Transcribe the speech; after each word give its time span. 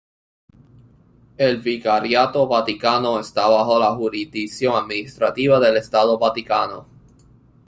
El 1.37 1.57
Vicariato 1.61 2.47
vaticano 2.47 3.19
está 3.19 3.47
bajo 3.47 3.77
la 3.77 3.91
jurisdicción 3.93 4.75
administrativa 4.75 5.59
del 5.59 5.77
Estado 5.77 6.17
vaticano. 6.17 6.87